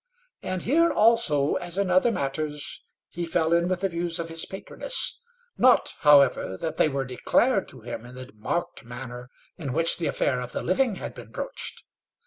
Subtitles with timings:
[0.41, 4.47] And here also, as in other matters, he fell in with the views of his
[4.47, 5.21] patroness
[5.59, 10.07] not, however, that they were declared to him in that marked manner in which the
[10.07, 11.83] affair of the living had been broached.